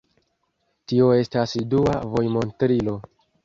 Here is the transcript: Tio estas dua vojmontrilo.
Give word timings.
Tio 0.93 1.11
estas 1.19 1.55
dua 1.77 1.95
vojmontrilo. 2.17 3.01